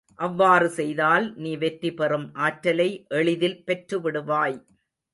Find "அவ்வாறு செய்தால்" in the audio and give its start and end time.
0.19-1.25